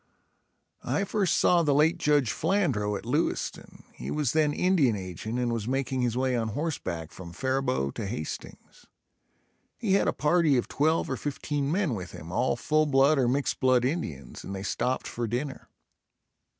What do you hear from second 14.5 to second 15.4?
they stopped for